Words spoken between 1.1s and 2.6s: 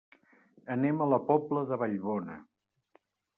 la Pobla de Vallbona.